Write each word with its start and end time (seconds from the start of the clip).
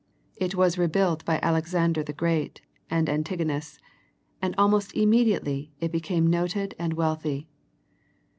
It 0.37 0.55
was 0.55 0.79
rebuilt 0.79 1.23
by 1.25 1.37
Alexander 1.43 2.01
the 2.01 2.11
Great 2.11 2.61
and 2.89 3.07
Antigonus, 3.07 3.77
and 4.41 4.55
almost 4.57 4.91
immediately 4.95 5.73
it 5.79 5.91
became 5.91 6.25
noted 6.25 6.73
and 6.79 6.93
wealthy. 6.93 7.47